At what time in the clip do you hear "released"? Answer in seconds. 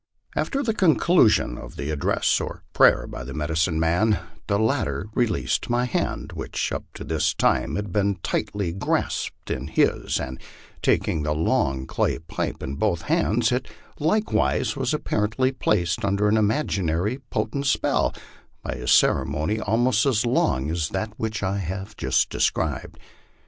5.13-5.69